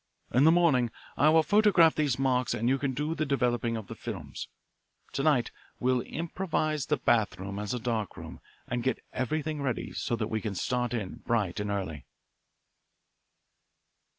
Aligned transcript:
In 0.33 0.45
the 0.45 0.51
morning 0.51 0.89
I 1.15 1.29
will 1.29 1.43
photograph 1.43 1.93
these 1.93 2.17
marks 2.17 2.55
and 2.55 2.67
you 2.67 2.79
can 2.79 2.95
do 2.95 3.13
the 3.13 3.23
developing 3.23 3.77
of 3.77 3.85
the 3.85 3.93
films. 3.93 4.47
To 5.11 5.21
night 5.21 5.51
we'll 5.79 6.01
improvise 6.01 6.87
the 6.87 6.97
bathroom 6.97 7.59
as 7.59 7.75
a 7.75 7.79
dark 7.79 8.17
room 8.17 8.39
and 8.67 8.81
get 8.81 9.05
everything 9.13 9.61
ready 9.61 9.93
so 9.93 10.15
that 10.15 10.29
we 10.31 10.41
can 10.41 10.55
start 10.55 10.95
in 10.95 11.17
bright 11.17 11.59
and 11.59 11.69
early." 11.69 12.07